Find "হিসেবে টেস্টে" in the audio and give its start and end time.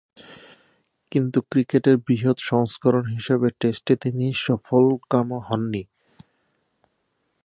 3.15-3.93